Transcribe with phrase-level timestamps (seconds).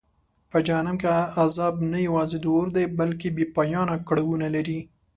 [0.51, 1.09] په جهنم کې
[1.43, 4.79] عذاب نه یوازې د اور دی بلکه بېپایانه کړاوونه لري.